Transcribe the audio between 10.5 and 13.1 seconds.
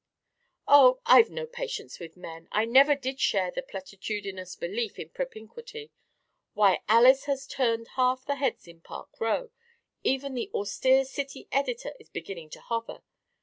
austere city editor is beginning to hover.